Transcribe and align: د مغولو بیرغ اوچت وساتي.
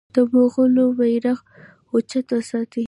د 0.15 0.15
مغولو 0.31 0.85
بیرغ 0.97 1.39
اوچت 1.91 2.27
وساتي. 2.35 2.79